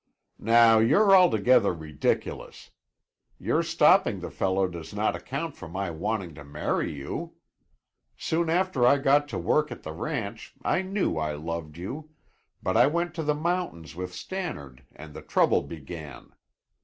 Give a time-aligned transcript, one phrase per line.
[0.39, 2.71] "Now, you're altogether ridiculous!
[3.37, 7.35] Your stopping the fellow does not account for my wanting to marry you.
[8.17, 12.09] Soon after I got to work at the ranch I knew I loved you,
[12.63, 16.31] but I went to the mountains with Stannard and the trouble began.